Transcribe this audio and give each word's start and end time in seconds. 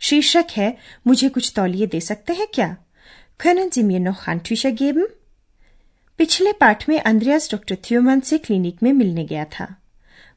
शीर्षक 0.00 0.44
है 0.56 0.76
मुझे 1.06 1.28
कुछ 1.28 1.52
तौलिए 1.56 1.86
दे 1.86 2.00
सकते 2.00 2.32
हैं 2.32 2.46
क्या? 2.54 2.76
Können 3.42 3.70
Sie 3.70 3.90
mir 3.90 4.08
noch 4.08 4.18
Handtücher 4.28 4.78
geben? 4.82 5.06
पिछले 6.18 6.52
पाठ 6.52 6.88
में 6.88 7.00
अंद्रयास 7.00 7.50
डॉक्टर 7.52 7.76
थ्यूमन 7.76 8.20
से 8.20 8.38
क्लिनिक 8.38 8.82
में 8.82 8.92
मिलने 8.92 9.24
गया 9.24 9.44
था। 9.44 9.76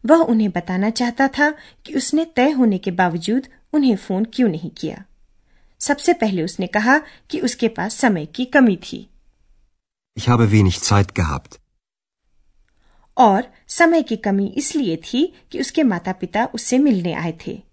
वह 0.05 0.17
उन्हें 0.17 0.51
बताना 0.51 0.89
चाहता 0.89 1.27
था 1.27 1.51
कि 1.85 1.93
उसने 1.93 2.25
तय 2.25 2.49
होने 2.51 2.77
के 2.77 2.91
बावजूद 2.91 3.47
उन्हें 3.73 3.95
फ़ोन 3.95 4.25
क्यों 4.25 4.49
नहीं 4.49 4.70
किया। 4.70 5.05
सबसे 5.79 6.13
पहले 6.13 6.43
उसने 6.43 6.67
कहा 6.67 7.01
कि 7.29 7.39
उसके 7.39 7.67
पास 7.67 7.95
समय 7.95 8.25
की 8.25 8.45
कमी 8.45 8.75
थी। 8.75 9.09
Ich 10.20 10.29
habe 10.29 10.51
wenig 10.51 10.79
Zeit 10.79 11.12
gehabt. 11.12 11.57
और 13.17 13.53
समय 13.67 14.01
की 14.03 14.15
कमी 14.15 14.48
इसलिए 14.57 14.98
थी 14.98 15.35
कि 15.51 15.59
उसके 15.59 15.84
माता 15.84 16.12
पिता 16.12 16.46
उससे 16.46 16.77
मिलने 16.77 17.13
आए 17.13 17.37
थे। 17.48 17.71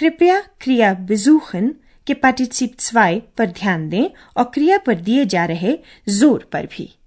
कृपया 0.00 0.40
क्रिया 0.40 1.06
besuchen 1.06 1.68
के 2.06 2.14
पार्टिसिप 2.14 2.76
2 2.76 3.20
पर 3.38 3.46
ध्यान 3.46 3.88
दें 3.88 4.10
और 4.36 4.44
क्रिया 4.44 4.78
पर 4.78 4.94
दिए 4.94 5.24
जा 5.24 5.44
रहे 5.44 5.78
ज़ोर 6.08 6.48
पर 6.52 6.66
भी। 6.66 6.98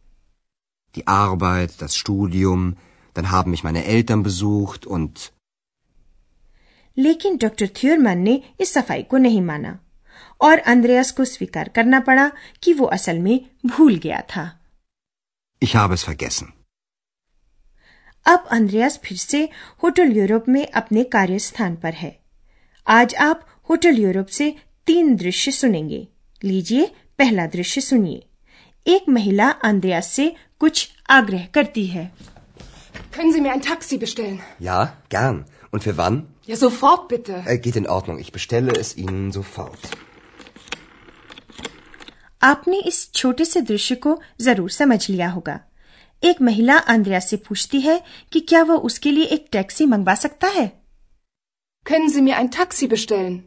Die 0.97 1.05
Arbeit, 1.07 1.69
das 1.69 1.95
Studium, 1.95 2.71
dann 3.15 3.31
haben 3.31 3.55
mich 3.55 3.65
meine 3.65 3.83
Eltern 3.85 4.23
besucht 4.27 4.87
und 4.87 5.09
लेकिन 6.97 7.37
डॉक्टर 7.37 7.67
थ्योरमैन 7.67 8.17
ने 8.17 8.43
इस 8.59 8.73
सफ़ाई 8.73 9.03
को 9.03 9.17
नहीं 9.17 9.41
माना 9.41 9.79
और 10.41 10.59
अंद्रयास 10.59 11.11
को 11.11 11.25
स्वीकार 11.25 11.69
करना 11.69 11.99
पड़ा 11.99 12.31
कि 12.63 12.73
वो 12.73 12.85
असल 12.85 13.19
में 13.19 13.49
भूल 13.65 13.95
गया 13.95 14.21
था। 14.21 14.59
Ich 15.63 15.75
habe 15.75 15.93
es 15.93 16.09
vergessen. 16.09 16.45
अब 18.25 18.47
अंद्रयास 18.51 18.99
फिर 19.03 19.17
से 19.17 19.49
होटल 19.83 20.11
यूरोप 20.11 20.45
में 20.49 20.67
अपने 20.67 21.03
कार्य 21.03 21.39
स्थान 21.39 21.75
पर 21.75 21.93
है। 21.93 22.22
आज 22.87 23.13
आप 23.15 23.45
होटल 23.69 23.97
यूरोप 23.97 24.27
से 24.27 24.49
तीन 24.87 25.15
दृश्य 25.15 25.51
सुनेंगे 25.51 26.07
लीजिए 26.41 26.85
पहला 27.19 27.45
दृश्य 27.47 27.81
सुनिए 27.81 28.23
एक 28.85 29.07
महिला 29.09 29.49
अंद्रयास 29.65 30.07
से 30.11 30.33
कुछ 30.59 30.89
आग्रह 31.11 31.45
करती 31.53 31.85
है 31.87 32.09
Können 33.15 33.33
Sie 33.33 33.41
mir 33.41 33.51
ein 33.53 33.61
Taxi 33.61 33.97
bestellen? 34.01 34.37
Ja, 34.59 34.77
gern. 35.09 35.35
Und 35.71 35.83
für 35.83 35.93
wann? 35.97 36.15
Ja, 36.47 36.55
sofort 36.55 37.03
bitte. 37.09 37.43
Äh, 37.45 37.57
geht 37.59 37.75
in 37.75 37.87
Ordnung. 37.87 38.17
Ich 38.19 38.31
bestelle 38.31 38.71
es 38.79 38.95
Ihnen 38.97 39.31
sofort. 39.31 39.83
आपने 42.41 42.79
इस 42.87 43.09
छोटे 43.13 43.45
से 43.45 43.61
दृश्य 43.63 43.95
को 43.95 44.19
ज़रूर 44.41 44.69
समझ 44.71 45.09
लिया 45.09 45.29
होगा 45.29 45.59
एक 46.23 46.41
महिला 46.41 46.77
अंद्रयास 46.89 47.29
से 47.29 47.37
पूछती 47.47 47.81
है 47.81 48.01
कि 48.31 48.39
क्या 48.49 48.63
वह 48.63 48.89
उसके 48.89 49.11
लिए 49.11 49.25
एक 49.35 49.47
टैक्सी 49.51 49.85
मंगवा 49.85 50.15
सकता 50.15 50.47
है 50.47 50.71
Können 51.91 52.15
Sie 52.15 52.21
mir 52.21 52.39
ein 52.39 52.49
Taxi 52.49 52.83
bestellen? 52.83 53.37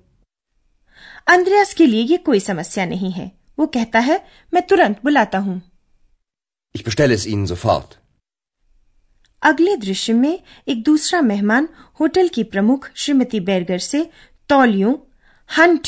अंद्रयास 1.26 1.74
के 1.74 1.86
लिए 1.86 2.02
ये 2.02 2.16
कोई 2.16 2.40
समस्या 2.40 2.86
नहीं 2.86 3.10
है। 3.10 3.32
वो 3.58 3.66
कहता 3.66 3.98
है 3.98 4.26
मैं 4.54 4.66
तुरंत 4.66 5.00
बुलाता 5.04 5.38
हूँ। 5.38 5.62
Ich 6.76 6.88
bestelle 6.88 7.18
es 7.18 7.28
Ihnen 7.28 7.50
sofort. 7.50 7.94
अगले 9.42 9.76
दृश्य 9.76 10.12
में 10.12 10.40
एक 10.68 10.82
दूसरा 10.82 11.20
मेहमान 11.20 11.68
होटल 12.00 12.28
की 12.28 12.44
प्रमुख 12.44 12.90
श्रीमती 12.94 13.40
बेरगर 13.40 13.78
से 13.78 14.10
तौलियों 14.48 14.94
हन 15.56 15.80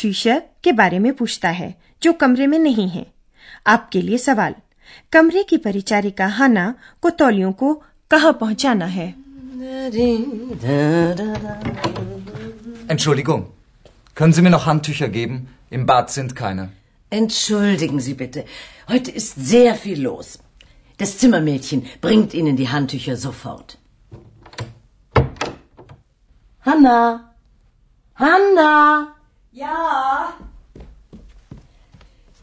के 0.65 0.73
बारे 0.73 0.99
में 0.99 1.15
पूछता 1.15 1.49
है 1.49 1.83
जो 2.03 2.13
कमरे 2.13 2.47
में 2.47 2.59
नहीं 2.59 2.89
है। 2.89 3.13
आपके 3.67 4.03
लिए 4.03 4.19
सवाल 4.19 4.55
कमरे 5.13 5.43
की 5.43 5.57
परिचारिका 5.57 6.27
हाना 6.27 6.75
को 7.03 7.11
तौलियों 7.11 7.53
को 7.53 7.75
कहाँ 8.11 8.33
पहुंचाना 8.33 8.87
है? 8.87 9.15
Entschuldigung, 12.88 13.48
können 14.16 14.34
Sie 14.34 14.42
mir 14.42 14.50
noch 14.50 14.66
Handtücher 14.66 15.10
geben? 15.10 15.48
Im 15.70 15.86
Bad 15.86 16.12
sind 16.12 16.36
keine. 16.36 16.72
Entschuldigen 17.10 18.00
Sie 18.00 18.14
bitte. 18.14 18.46
Heute 18.88 19.12
ist 19.12 19.36
sehr 19.36 19.76
viel 19.76 20.02
los. 20.02 20.40
Das 20.98 21.18
Zimmermädchen 21.18 21.86
bringt 22.02 22.34
Ihnen 22.34 22.56
die 22.56 22.70
Handtücher 22.70 23.18
sofort. 23.18 23.78
Hanna! 26.66 27.34
Hanna! 28.16 29.16
Ja, 29.52 30.34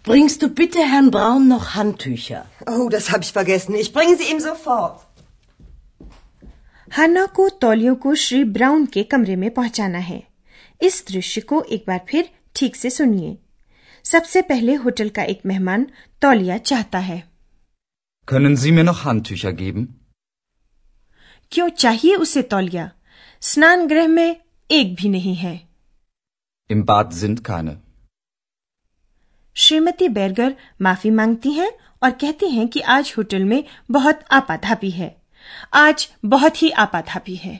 Bringst 0.02 0.40
du 0.42 0.48
bitte 0.48 0.78
Herrn 0.80 1.10
Braun 1.10 1.46
noch 1.48 1.74
Handtücher? 1.74 2.46
oh, 2.66 2.88
das 2.88 3.10
habe 3.12 3.22
ich 3.22 3.32
vergessen. 3.32 3.74
Ich 3.74 3.92
bringe 3.92 4.16
sie 4.16 4.30
ihm 4.32 4.40
sofort. 4.40 5.06
हाना 6.96 7.24
को 7.36 7.48
तौलियों 7.62 7.94
को 8.02 8.14
Shri 8.20 8.42
brown 8.54 8.86
के 8.94 9.02
कमरे 9.10 9.34
में 9.36 9.50
पहुंचाना 9.54 9.98
है 9.98 10.22
इस 10.81 11.03
दृश्य 11.07 11.41
को 11.41 11.61
एक 11.75 11.83
बार 11.87 12.05
फिर 12.09 12.29
ठीक 12.55 12.75
से 12.75 12.89
सुनिए 12.89 13.37
सबसे 14.05 14.41
पहले 14.49 14.73
होटल 14.83 15.09
का 15.09 15.23
एक 15.33 15.41
मेहमान 15.45 15.85
तौलिया 16.21 16.57
चाहता 16.71 16.99
है 17.09 17.21
Können 18.27 18.55
Sie 18.57 18.71
mir 18.75 18.83
noch 18.85 19.01
Handtücher 19.05 19.53
geben? 19.57 19.85
क्यों 21.51 21.69
चाहिए 21.83 22.15
उसे 22.15 22.41
तौलिया 22.53 22.89
स्नान 23.41 23.85
गृह 23.87 24.07
में 24.07 24.35
एक 24.69 24.95
भी 24.95 25.09
नहीं 25.09 25.35
है 25.35 25.55
Im 26.69 26.85
Bad 26.85 27.11
sind 27.21 27.41
keine. 27.49 27.75
Shrimati 29.55 30.07
बैरगर 30.09 30.55
माफ़ी 30.81 31.09
मांगती 31.11 31.51
हैं 31.53 31.71
और 32.03 32.11
कहती 32.21 32.49
हैं 32.49 32.67
कि 32.67 32.79
आज 32.95 33.13
होटल 33.17 33.43
में 33.51 33.63
बहुत 33.91 34.23
आपाधापी 34.31 34.89
है 34.91 35.15
आज 35.73 36.07
बहुत 36.25 36.61
ही 36.61 36.69
आपाधापी 36.85 37.35
है 37.35 37.59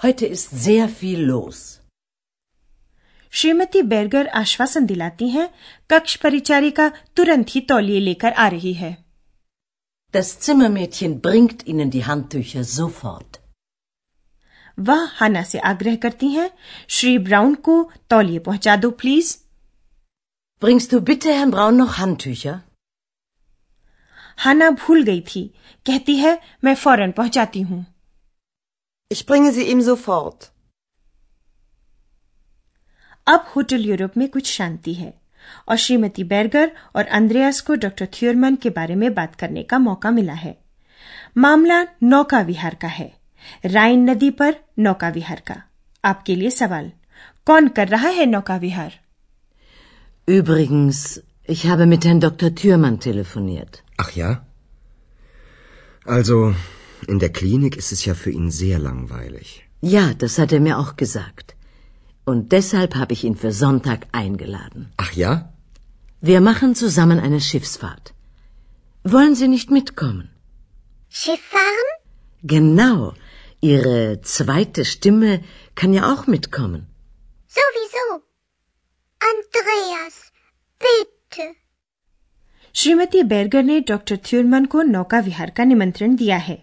Heute 0.00 0.26
ist 0.36 0.50
sehr 0.64 0.88
viel 1.00 1.20
los. 1.30 1.60
श्रीमती 3.38 3.80
बेरगर 3.92 4.26
आश्वासन 4.40 4.86
दिलाती 4.86 5.28
हैं 5.28 5.48
कक्ष 5.90 6.16
परिचारिका 6.22 6.88
तुरंत 7.16 7.54
ही 7.54 7.60
तौलिए 7.70 8.00
लेकर 8.00 8.32
आ 8.32 8.46
रही 8.56 8.72
है 8.74 8.94
Das 10.14 10.28
Zimmermädchen 10.44 11.14
bringt 11.24 11.66
Ihnen 11.70 11.90
die 11.94 12.04
Handtücher 12.04 12.62
sofort. 12.74 13.38
वह 14.78 15.04
हाना 15.18 15.42
से 15.50 15.58
आग्रह 15.70 15.96
करती 16.04 16.28
हैं 16.30 16.50
श्री 16.96 17.16
ब्राउन 17.26 17.54
को 17.68 17.74
तौलिए 18.10 18.38
पहुँचा 18.48 18.76
दो 18.76 18.90
please 19.02 19.34
Bringst 20.62 20.92
du 20.92 21.00
bitte 21.10 21.36
Herrn 21.38 21.52
Braun 21.56 21.78
noch 21.82 21.98
Handtücher? 22.00 22.56
Hanna 24.44 24.70
भूल 24.80 25.02
गई 25.04 25.20
थी 25.34 25.46
कहती 25.86 26.16
है 26.16 26.38
मैं 26.64 26.74
फ़ौरन 26.84 27.12
पहुंचाती 27.20 27.60
हूँ 27.70 27.84
Ich 29.10 29.26
bringe 29.30 29.52
sie 29.56 29.70
ihm 29.72 29.82
sofort. 29.88 30.50
अब 33.27 33.45
होटल 33.55 33.85
यूरोप 33.85 34.17
में 34.17 34.27
कुछ 34.29 34.51
शांति 34.51 34.93
है 34.93 35.13
और 35.69 35.77
श्रीमती 35.77 36.23
बेरगर 36.23 36.71
और 36.95 37.05
अंद्रयास 37.19 37.61
को 37.61 37.75
डॉक्टर 37.85 38.07
थ्योरमन 38.13 38.55
के 38.55 38.69
बारे 38.69 38.95
में 38.95 39.13
बात 39.13 39.35
करने 39.35 39.63
का 39.63 39.79
मौका 39.79 40.11
मिला 40.11 40.33
है 40.33 40.55
मामला 41.37 41.85
नौका 42.03 42.41
विहार 42.41 42.75
का 42.81 42.87
है 42.87 43.11
राइन 43.65 44.09
नदी 44.09 44.29
पर 44.41 44.55
नौका 44.79 45.09
विहार 45.09 45.41
का 45.47 45.61
आपके 46.03 46.35
लिए 46.35 46.49
सवाल 46.49 46.91
कौन 47.45 47.67
कर 47.79 47.87
रहा 47.87 48.09
है 48.19 48.25
नौका 48.25 48.57
विहार 48.57 48.99
Übrigens, 50.27 50.99
ich 51.47 51.61
habe 51.65 51.85
mit 51.85 52.05
Herrn 52.05 52.19
Dr. 52.19 52.49
Thürmann 52.55 52.99
telefoniert. 52.99 53.79
Ach 53.97 54.11
ja? 54.15 54.29
Also, 56.05 56.55
in 57.07 57.19
der 57.19 57.31
Klinik 57.39 57.75
ist 57.75 57.91
es 57.91 58.05
ja 58.05 58.13
für 58.13 58.31
ihn 58.31 58.51
sehr 58.51 58.79
langweilig. 58.79 59.63
Ja, 59.81 60.13
das 60.13 60.37
hat 60.37 60.51
er 60.51 60.59
mir 60.59 60.77
auch 60.77 60.95
gesagt. 60.95 61.54
Und 62.25 62.51
deshalb 62.51 62.95
habe 62.95 63.13
ich 63.13 63.23
ihn 63.23 63.35
für 63.35 63.51
Sonntag 63.51 64.07
eingeladen. 64.11 64.91
Ach 64.97 65.13
ja? 65.13 65.53
Wir 66.21 66.41
machen 66.41 66.75
zusammen 66.75 67.19
eine 67.19 67.41
Schiffsfahrt. 67.41 68.13
Wollen 69.03 69.35
Sie 69.35 69.47
nicht 69.47 69.71
mitkommen? 69.71 70.29
Schiff 71.09 71.41
fahren? 71.55 71.89
Genau. 72.43 73.13
Ihre 73.61 74.21
zweite 74.21 74.85
Stimme 74.85 75.43
kann 75.75 75.93
ja 75.93 76.13
auch 76.13 76.27
mitkommen. 76.27 76.87
Sowieso. 77.47 78.05
Andreas, 79.21 80.15
bitte. 80.81 81.55
Shrimati 82.73 83.23
Berger 83.23 83.63
ने 83.63 83.79
doctor 83.79 84.17
Thurman 84.17 84.65
को 84.65 84.81
नौका 84.81 85.19
विहार 85.19 85.49
का 85.49 85.63
निमंत्रण 85.63 86.15
दिया 86.15 86.37
है 86.37 86.57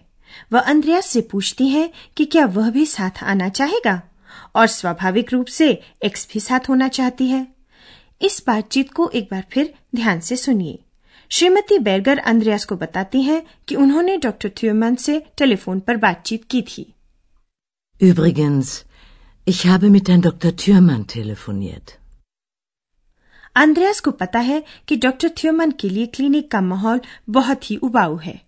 वह 0.53 0.59
अंद्रयास 0.59 1.05
से 1.05 1.21
पूछती 1.21 1.67
हैं 1.67 1.89
कि 2.17 2.25
क्या 2.25 2.45
वह 2.45 2.69
भी 2.69 2.85
साथ 2.85 3.23
आना 3.23 3.49
चाहेगा 3.49 4.01
और 4.54 4.66
स्वाभाविक 4.66 5.32
रूप 5.32 5.46
से 5.46 5.70
एक्स 6.04 6.28
भी 6.32 6.40
साथ 6.40 6.68
होना 6.68 6.88
चाहती 6.98 7.28
है 7.28 7.46
इस 8.22 8.42
बातचीत 8.46 8.90
को 8.92 9.08
एक 9.14 9.28
बार 9.30 9.44
फिर 9.52 9.72
ध्यान 9.96 10.20
से 10.20 10.36
सुनिए 10.36 10.78
श्रीमती 11.30 11.78
बैरगर 11.78 12.18
अंद्रयास 12.32 12.64
को 12.64 12.76
बताती 12.76 13.22
हैं 13.22 13.42
कि 13.68 13.74
उन्होंने 13.74 14.16
डॉक्टर 14.24 14.50
थ्यूमन 14.60 14.94
से 15.04 15.18
टेलीफोन 15.38 15.80
पर 15.80 15.96
बातचीत 16.06 16.44
की 16.50 16.62
थी 16.62 16.86
Übrigens, 18.00 18.70
ich 19.46 19.60
habe 19.66 19.88
mit 19.90 20.08
Herrn 20.08 20.22
Dr. 20.22 20.50
Thürmann 20.62 21.04
telefoniert. 21.12 21.92
अंद्रयास 23.56 24.00
को 24.00 24.10
पता 24.20 24.38
है 24.40 24.62
कि 24.88 24.96
डॉक्टर 24.96 25.30
थ्यूमन 25.38 25.70
के 25.80 25.88
लिए 25.88 26.06
क्लिनिक 26.16 26.50
का 26.50 26.60
माहौल 26.60 27.00
बहुत 27.30 27.70
ही 27.70 27.76
उबाऊ 27.88 28.16
है 28.18 28.40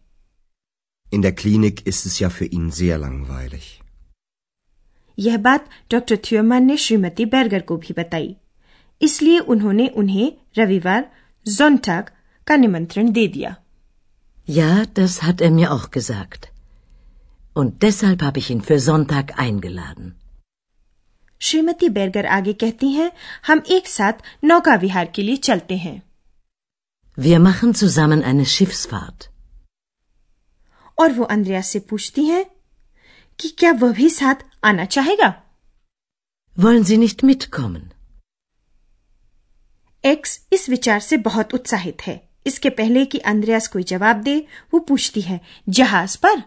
In 1.06 1.22
der 1.22 1.32
Klinik 1.32 1.82
ist 1.86 2.06
es 2.06 2.18
ja 2.20 2.30
für 2.30 2.48
ihn 2.58 2.70
sehr 2.78 2.98
langweilig. 2.98 3.66
यह 5.18 5.36
बात 5.46 5.68
डॉक्टर 5.90 6.16
थ्यूमन 6.24 6.64
ने 6.64 6.76
श्रीमती 6.76 7.24
बेरगर 7.34 7.60
को 7.70 7.76
भी 7.84 7.94
बताई 7.98 8.34
इसलिए 9.00 9.38
उन्होंने 9.54 9.86
उन्हें 10.02 10.32
रविवार 10.58 11.10
जोनटाग 11.46 12.10
का 12.46 12.56
निमंत्रण 12.56 13.10
दे 13.12 13.26
दिया 13.36 13.54
Ja, 14.48 14.72
das 14.96 15.14
hat 15.22 15.40
er 15.40 15.50
mir 15.50 15.70
auch 15.74 15.90
gesagt. 15.90 16.44
Und 17.56 17.82
deshalb 17.82 18.22
habe 18.22 18.38
ich 18.38 18.50
ihn 18.50 18.60
für 18.60 18.78
Sonntag 18.80 19.32
eingeladen. 19.44 20.12
श्रीमती 21.40 21.88
बेरगर 21.96 22.26
आगे 22.34 22.52
कहती 22.60 22.90
हैं 22.90 23.10
हम 23.46 23.62
एक 23.70 23.88
साथ 23.88 24.22
नौका 24.44 24.74
विहार 24.84 25.10
के 25.14 25.22
लिए 25.22 25.36
चलते 25.48 25.76
हैं 25.76 26.00
Wir 27.18 27.40
machen 27.46 27.74
zusammen 27.80 28.22
eine 28.30 28.46
Schiffsfahrt. 28.54 29.26
और 30.98 31.12
वो 31.12 31.24
अंद्रयास 31.34 31.68
से 31.68 31.78
पूछती 31.90 32.24
हैं 32.24 32.44
कि 33.38 33.48
क्या 33.58 33.72
वह 33.82 33.92
भी 33.92 34.08
साथ 34.10 34.44
आना 34.66 34.84
चाहेगा? 34.84 35.42
Wollen 36.60 36.88
Sie 36.88 37.08
nicht 37.08 37.24
mitkommen? 37.24 37.80
एक्स 40.04 40.46
इस 40.52 40.68
विचार 40.68 41.00
से 41.00 41.16
बहुत 41.16 41.54
उत्साहित 41.54 42.02
है। 42.02 42.28
इसके 42.46 42.70
पहले 42.70 43.04
कि 43.04 43.18
अंद्रयास 43.18 43.68
कोई 43.68 43.82
जवाब 43.82 44.16
दे 44.16 44.46
वो 44.74 44.80
पूछती 44.80 45.20
है 45.20 45.40
जहाज़ 45.68 46.18
पर? 46.18 46.42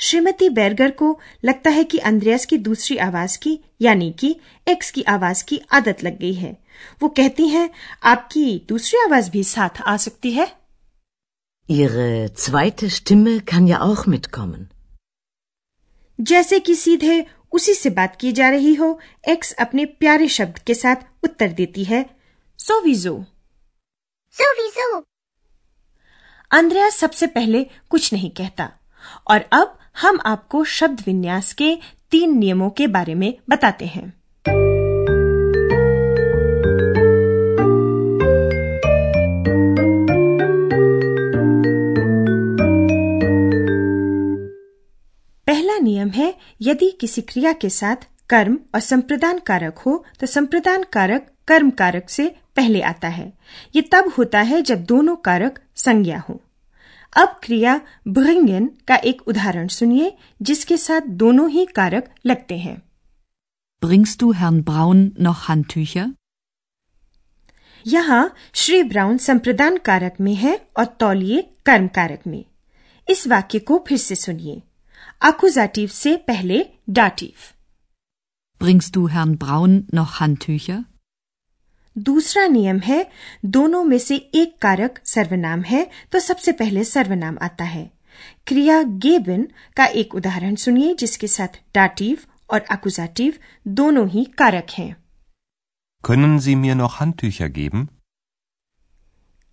श्रीमती 0.00 0.48
बैरगर 0.48 0.90
को 0.90 1.20
लगता 1.44 1.70
है 1.70 1.84
कि 1.84 1.98
अंद्रयास 1.98 2.46
की 2.46 2.58
दूसरी 2.58 2.96
आवाज़ 2.96 3.38
की 3.38 3.60
यानी 3.80 4.12
कि 4.12 4.40
एक्स 4.68 4.90
की 4.90 5.02
आवाज़ 5.02 5.44
की 5.44 5.60
आदत 5.72 6.04
लग 6.04 6.18
गई 6.18 6.34
है। 6.34 6.64
वो 7.02 7.08
कहती 7.08 7.48
हैं 7.48 7.70
आपकी 8.02 8.66
दूसरी 8.68 9.04
आवाज़ 9.04 9.30
भी 9.30 9.44
साथ 9.44 9.82
आ 9.86 9.96
सकती 9.96 10.32
है? 10.32 10.67
Ihre 11.70 12.32
zweite 12.34 12.90
Stimme 12.90 13.40
kann 13.40 13.66
ja 13.66 13.80
auch 13.80 14.06
mitkommen. 14.08 14.66
जैसे 16.20 16.60
कि 16.60 16.74
सीधे 16.74 17.26
उसी 17.52 17.74
से 17.74 17.90
बात 17.90 18.16
की 18.16 18.32
जा 18.32 18.48
रही 18.48 18.74
हो 18.74 19.00
एक्स 19.28 19.52
अपने 19.52 19.84
प्यारे 19.84 20.28
शब्द 20.28 20.58
के 20.58 20.74
साथ 20.74 20.96
उत्तर 21.24 21.48
देती 21.48 21.84
है 21.84 22.10
सोविजो 22.58 23.24
Sowieso. 24.34 25.02
अंद्रया 26.50 26.90
सबसे 26.90 27.26
पहले 27.26 27.64
कुछ 27.64 28.12
नहीं 28.12 28.30
कहता 28.30 28.72
और 29.26 29.40
अब 29.40 29.78
हम 30.00 30.18
आपको 30.26 30.64
शब्द 30.64 31.00
विन्यास 31.06 31.52
के 31.52 31.78
तीन 32.10 32.38
नियमों 32.38 32.70
के 32.70 32.86
बारे 32.86 33.14
में 33.14 33.38
बताते 33.50 33.86
हैं 33.86 34.17
पहला 45.58 45.78
नियम 45.78 46.08
है 46.08 46.34
यदि 46.62 46.90
किसी 47.00 47.20
क्रिया 47.20 47.52
के 47.52 47.70
साथ 47.70 47.96
कर्म 48.30 48.58
और 48.74 48.80
संप्रदान 48.80 49.38
कारक 49.38 49.78
हो 49.78 50.04
तो 50.20 50.26
संप्रदान 50.26 50.82
कारक 50.82 51.30
कर्म 51.48 51.70
कारक 51.70 52.10
से 52.10 52.36
पहले 52.56 52.80
आता 52.80 53.08
है। 53.08 53.32
ये 53.76 53.82
तब 53.82 54.12
होता 54.18 54.40
है 54.40 54.62
जब 54.62 54.84
दोनों 54.84 55.16
कारक 55.16 55.58
संज्ञा 55.76 56.18
हो। 56.18 56.40
अब 57.16 57.40
क्रिया 57.42 57.80
bringen 58.08 58.68
का 58.88 58.96
एक 58.96 59.22
उदाहरण 59.22 59.68
सुनिए 59.68 60.16
जिसके 60.42 60.76
साथ 60.76 61.00
दोनों 61.00 61.50
ही 61.50 61.66
कारक 61.66 62.14
लगते 62.26 62.58
हैं। 62.58 62.82
Bringst 63.84 64.22
du 64.22 64.32
Herrn 64.32 64.62
Braun 64.62 65.10
noch 65.22 65.42
Handtücher? 65.50 66.10
यहाँ 67.86 68.34
श्री 68.54 68.82
ब्राउन 68.82 69.18
संप्रदान 69.18 69.76
कारक 69.76 70.14
में 70.20 70.34
है 70.34 70.60
और 70.76 70.84
तौलिए 70.84 71.42
कर्म 71.66 71.88
कारक 71.88 72.20
में। 72.26 72.44
इस 73.10 73.28
वाक्य 73.28 73.58
को 73.58 73.84
फिर 73.88 73.98
से 73.98 74.14
सुनिए। 74.14 74.62
अकुजाटिव 75.20 75.88
से 75.92 76.16
पहले 76.28 76.64
डाटिव 76.98 77.54
Bringst 78.60 78.96
du 78.96 79.02
Herrn 79.14 79.34
Braun 79.42 79.74
noch 79.98 80.14
Handtücher? 80.20 80.82
दूसरा 81.96 82.46
नियम 82.46 82.78
है 82.80 83.04
दोनों 83.56 83.82
में 83.84 83.98
से 83.98 84.16
एक 84.40 84.56
कारक 84.62 84.98
सर्वनाम 85.06 85.62
है 85.70 85.84
तो 86.12 86.18
सबसे 86.20 86.52
पहले 86.60 86.84
सर्वनाम 86.84 87.38
आता 87.42 87.64
है 87.64 87.84
क्रिया 88.46 88.82
गेबिन 89.06 89.46
का 89.76 89.84
एक 90.02 90.14
उदाहरण 90.14 90.54
सुनिए 90.64 90.94
जिसके 91.00 91.26
साथ 91.28 91.58
डाटिव 91.74 92.18
और 92.52 92.60
अकुजाटिव 92.70 93.38
दोनों 93.80 94.08
ही 94.08 94.24
कारक 94.38 94.70
हैं 94.78 94.94
Können 96.04 96.38
Sie 96.42 96.54
mir 96.58 96.74
noch 96.80 96.98
Handtücher 97.00 97.48
geben? 97.58 97.86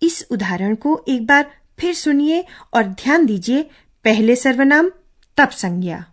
इस 0.02 0.26
उदाहरण 0.30 0.74
को 0.84 0.98
एक 1.08 1.26
बार 1.26 1.50
फिर 1.78 1.94
सुनिए 1.94 2.44
और 2.74 2.82
ध्यान 3.02 3.26
दीजिए 3.26 3.62
पहले 4.04 4.36
सर्वनाम 4.36 4.90
तब 5.38 5.50
संज्ञा 5.62 6.04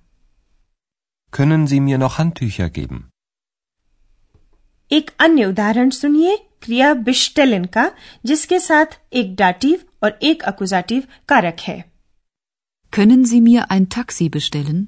Können 1.34 1.68
Sie 1.68 1.80
mir 1.80 1.98
noch 1.98 2.18
Handtücher 2.20 2.70
geben? 2.70 3.00
एक 4.92 5.10
अन्य 5.20 5.46
उदाहरण 5.46 5.90
सुनिए 5.90 6.36
क्रिया 6.62 6.94
बिस्टेलिन 7.06 7.66
का 7.76 7.90
जिसके 8.26 8.60
साथ 8.60 9.00
एक 9.22 9.36
डाटिव 9.36 9.80
और 10.04 10.20
एक 10.24 10.44
अकुजाटिव 10.52 11.08
कारक 11.30 11.60
है 11.68 11.84
Können 12.94 13.24
Sie 13.32 13.42
mir 13.48 13.66
ein 13.76 13.88
Taxi 13.98 14.30
bestellen? 14.36 14.84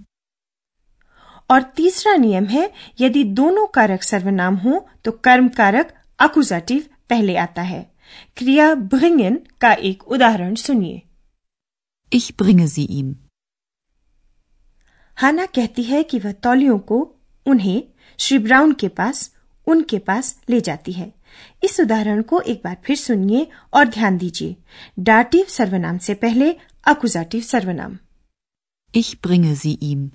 और 1.50 1.64
तीसरा 1.78 2.16
नियम 2.18 2.46
है 2.48 2.70
यदि 3.02 3.24
दोनों 3.40 3.66
कारक 3.74 4.04
सर्वनाम 4.04 4.56
हो 4.58 4.80
तो 5.06 5.12
कर्म 5.26 5.50
कारक 5.58 5.94
अकुजाटिव 6.20 6.86
पहले 7.10 7.36
आता 7.38 7.62
है 7.72 7.82
क्रिया 8.38 8.74
bringen 8.94 9.38
का 9.62 9.74
एक 9.90 10.08
उदाहरण 10.08 10.56
सुनिए 10.62 11.02
Ich 12.12 12.34
bringe 12.42 12.68
sie 12.68 12.88
ihm. 13.00 13.13
हाना 15.17 15.45
कहती 15.45 15.84
है 15.84 16.03
कि 16.03 16.19
वह 16.19 16.31
तौलियों 16.31 16.79
को 16.79 17.15
उन्हें 17.45 17.84
श्री 18.19 18.39
ब्राउन 18.39 18.74
के 18.74 18.88
पास, 18.88 19.36
उनके 19.67 20.00
पास 20.00 20.41
ले 20.50 20.62
जाती 20.62 20.91
है। 20.91 21.13
इस 21.63 21.79
उदाहरण 21.79 22.22
को 22.22 22.41
एक 22.41 22.62
बार 22.63 22.77
फिर 22.86 22.95
सुनिए 22.95 23.48
और 23.74 23.88
ध्यान 23.88 24.17
दीजिए। 24.17 24.55
डाटिव 25.00 25.45
सर्वनाम 25.50 25.98
से 25.98 26.13
पहले 26.13 26.55
अकुजाटिव 26.88 27.41
सर्वनाम। 27.41 27.98
Ich 28.98 29.15
bringe 29.15 29.65
sie 29.65 29.79
ihm. 29.84 30.10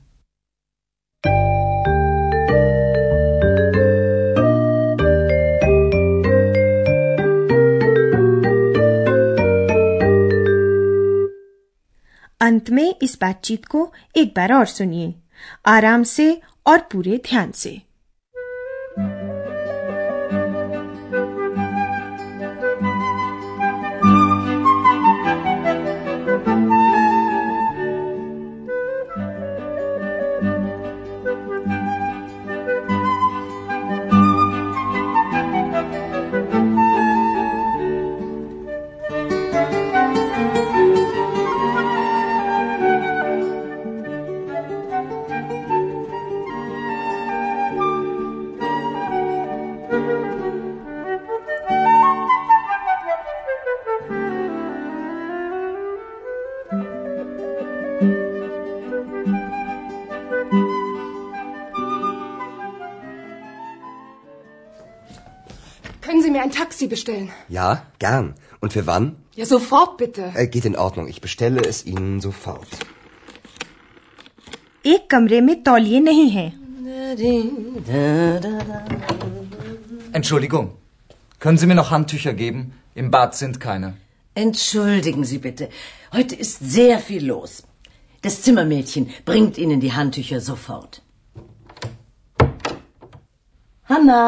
अंत 12.50 12.70
में 12.70 12.94
इस 13.02 13.18
बातचीत 13.20 13.64
को 13.64 13.92
एक 14.16 14.28
बार 14.28 14.52
और 14.52 14.66
सुनिए। 14.66 15.14
आराम 15.66 16.02
से 16.02 16.40
और 16.66 16.78
पूरे 16.78 17.20
ध्यान 17.28 17.50
से। 17.50 17.82
Taxi 66.79 66.87
bestellen? 66.87 67.29
Ja, 67.49 67.69
gern. 67.99 68.33
Und 68.61 68.73
für 68.73 68.85
wann? 68.87 69.05
Ja, 69.35 69.45
sofort 69.45 69.97
bitte. 69.97 70.31
Äh, 70.35 70.47
geht 70.47 70.65
in 70.65 70.75
Ordnung. 70.77 71.07
Ich 71.07 71.19
bestelle 71.21 71.61
es 71.71 71.85
Ihnen 71.85 72.21
sofort. 72.21 72.71
एक 74.93 75.09
कमरे 75.09 75.39
में 75.41 75.55
तौलिए 75.63 75.99
नहीं 75.99 76.29
हैं। 76.29 76.51
Entschuldigung. 80.13 80.65
Können 81.39 81.57
Sie 81.57 81.67
mir 81.67 81.75
noch 81.75 81.91
Handtücher 81.91 82.33
geben? 82.33 82.73
Im 82.93 83.09
Bad 83.11 83.35
sind 83.35 83.59
keine. 83.59 83.97
Entschuldigen 84.35 85.23
Sie 85.23 85.39
bitte. 85.39 85.69
Heute 86.13 86.35
ist 86.35 86.59
sehr 86.59 86.99
viel 86.99 87.25
los. 87.25 87.63
Das 88.21 88.41
Zimmermädchen 88.43 89.09
bringt 89.25 89.57
Ihnen 89.57 89.79
die 89.79 89.93
Handtücher 89.93 90.39
sofort. 90.41 91.01
Hanna! 93.89 94.23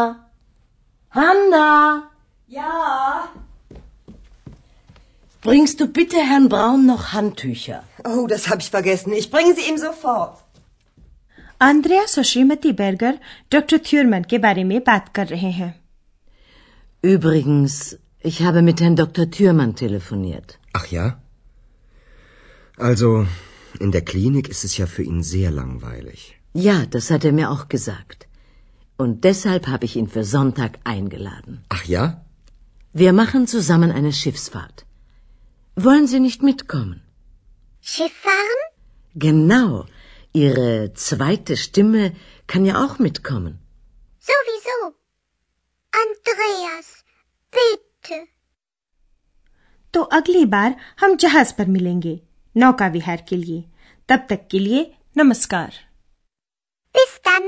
Hanna! 1.11 2.09
Ja. 2.51 3.29
Bringst 5.41 5.79
du 5.79 5.87
bitte 5.87 6.17
Herrn 6.17 6.49
Braun 6.49 6.85
noch 6.85 7.13
Handtücher? 7.13 7.83
Oh, 8.03 8.27
das 8.27 8.49
habe 8.49 8.61
ich 8.61 8.69
vergessen. 8.69 9.13
Ich 9.13 9.29
bringe 9.31 9.53
sie 9.55 9.69
ihm 9.69 9.77
sofort. 9.77 10.43
Andreas 11.61 12.17
और 12.17 12.23
Shrimati 12.29 12.71
Berger 12.79 13.19
doctor 13.51 13.77
Thurman 13.85 14.23
के 14.31 14.37
बारे 14.37 14.63
में 14.63 14.79
बात 14.89 15.07
कर 15.15 15.27
रहे 15.27 15.51
हैं 15.59 15.73
Übrigens, 17.13 17.97
ich 18.31 18.41
habe 18.41 18.61
mit 18.61 18.81
Herrn 18.81 18.95
Dr. 18.95 19.25
Thürmann 19.37 19.75
telefoniert. 19.75 20.57
Ach 20.73 20.87
ja? 20.87 21.05
Also, 22.77 23.27
in 23.79 23.91
der 23.91 24.01
Klinik 24.01 24.49
ist 24.49 24.63
es 24.63 24.77
ja 24.77 24.87
für 24.87 25.03
ihn 25.03 25.23
sehr 25.23 25.51
langweilig. 25.51 26.39
Ja, 26.53 26.85
das 26.85 27.11
hat 27.11 27.25
er 27.25 27.33
mir 27.39 27.51
auch 27.51 27.67
gesagt. 27.69 28.27
Und 28.97 29.23
deshalb 29.23 29.67
habe 29.67 29.85
ich 29.85 29.95
ihn 29.95 30.07
für 30.07 30.23
Sonntag 30.23 30.79
eingeladen. 30.83 31.63
Ach 31.69 31.85
ja? 31.85 32.21
Wir 32.93 33.13
machen 33.13 33.47
zusammen 33.47 33.91
eine 33.91 34.13
Schiffsfahrt. 34.13 34.85
Wollen 35.75 36.07
Sie 36.07 36.19
nicht 36.19 36.41
mitkommen? 36.41 37.01
Schiff 37.81 38.13
fahren? 38.27 38.61
Genau. 39.15 39.85
Ihre 40.33 40.93
zweite 40.93 41.57
Stimme 41.57 42.15
kann 42.47 42.65
ja 42.65 42.75
auch 42.83 42.99
mitkommen. 42.99 43.59
Sowieso. 44.19 44.77
Andreas, 45.91 46.87
bitte. 47.53 48.27
तो 49.93 50.01
अगली 50.17 50.45
बार 50.45 50.75
हम 50.99 51.15
जहाज 51.15 51.51
पर 51.51 51.67
मिलेंगे 51.75 52.19
नौका 52.57 52.87
विहार 52.87 53.23
के 53.29 53.37
लिए 53.37 53.63
तब 54.09 54.25
तक 54.29 54.47
के 54.51 54.59
लिए 54.59 54.83
नमस्कार 55.17 55.71
Bis 56.95 57.13
dann. 57.27 57.47